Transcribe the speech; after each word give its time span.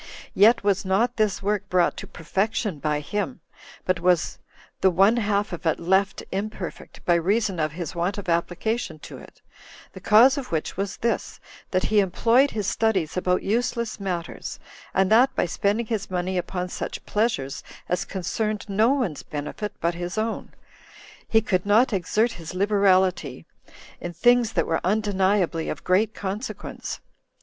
Yet 0.33 0.63
was 0.63 0.83
not 0.83 1.17
this 1.17 1.43
work 1.43 1.69
brought 1.69 1.95
to 1.97 2.07
perfection 2.07 2.79
by 2.79 3.01
him, 3.01 3.39
but 3.85 3.99
was 3.99 4.39
the 4.79 4.89
one 4.89 5.17
half 5.17 5.53
of 5.53 5.63
it 5.67 5.79
left 5.79 6.23
imperfect, 6.31 7.05
by 7.05 7.13
reason 7.13 7.59
of 7.59 7.73
his 7.73 7.93
want 7.93 8.17
of 8.17 8.27
application 8.27 8.97
to 8.97 9.19
it; 9.19 9.43
the 9.93 9.99
cause 9.99 10.39
of 10.39 10.51
which 10.51 10.75
was 10.75 10.97
this, 10.97 11.39
that 11.69 11.83
he 11.83 11.99
employed 11.99 12.49
his 12.49 12.65
studies 12.65 13.15
about 13.15 13.43
useless 13.43 13.99
matters, 13.99 14.57
and 14.95 15.11
that 15.11 15.35
by 15.35 15.45
spending 15.45 15.85
his 15.85 16.09
money 16.09 16.35
upon 16.35 16.67
such 16.67 17.05
pleasures 17.05 17.61
as 17.87 18.03
concerned 18.03 18.65
no 18.67 18.89
one's 18.89 19.21
benefit 19.21 19.71
but 19.79 19.93
his 19.93 20.17
own, 20.17 20.51
he 21.27 21.41
could 21.41 21.63
not 21.63 21.93
exert 21.93 22.31
his 22.31 22.55
liberality 22.55 23.45
in 23.99 24.13
things 24.13 24.53
that 24.53 24.65
were 24.65 24.81
undeniably 24.83 25.69
of 25.69 25.83
great 25.83 26.15
consequence. 26.15 27.01